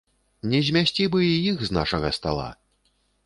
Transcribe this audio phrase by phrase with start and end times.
[0.53, 2.47] Не змясці бы і іх з нашага стала.